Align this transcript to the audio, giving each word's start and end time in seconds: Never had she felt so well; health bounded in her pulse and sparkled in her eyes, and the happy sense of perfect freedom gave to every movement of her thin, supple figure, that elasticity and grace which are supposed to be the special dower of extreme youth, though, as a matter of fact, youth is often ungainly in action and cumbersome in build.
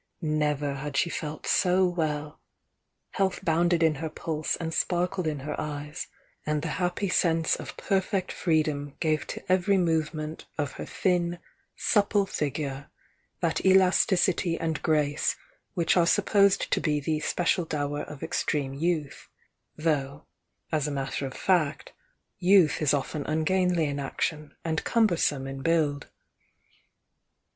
Never 0.23 0.73
had 0.73 0.97
she 0.97 1.11
felt 1.11 1.45
so 1.45 1.85
well; 1.85 2.41
health 3.11 3.45
bounded 3.45 3.83
in 3.83 3.93
her 4.01 4.09
pulse 4.09 4.55
and 4.55 4.73
sparkled 4.73 5.27
in 5.27 5.41
her 5.41 5.55
eyes, 5.61 6.07
and 6.43 6.63
the 6.63 6.69
happy 6.81 7.07
sense 7.07 7.55
of 7.55 7.77
perfect 7.77 8.31
freedom 8.31 8.95
gave 8.99 9.27
to 9.27 9.43
every 9.47 9.77
movement 9.77 10.47
of 10.57 10.71
her 10.71 10.87
thin, 10.87 11.37
supple 11.75 12.25
figure, 12.25 12.89
that 13.41 13.63
elasticity 13.63 14.59
and 14.59 14.81
grace 14.81 15.35
which 15.75 15.95
are 15.95 16.07
supposed 16.07 16.71
to 16.71 16.81
be 16.81 16.99
the 16.99 17.19
special 17.19 17.63
dower 17.65 18.01
of 18.01 18.23
extreme 18.23 18.73
youth, 18.73 19.29
though, 19.77 20.25
as 20.71 20.87
a 20.87 20.91
matter 20.91 21.27
of 21.27 21.35
fact, 21.35 21.93
youth 22.39 22.81
is 22.81 22.91
often 22.91 23.23
ungainly 23.27 23.85
in 23.85 23.99
action 23.99 24.55
and 24.65 24.83
cumbersome 24.83 25.45
in 25.45 25.61
build. 25.61 26.07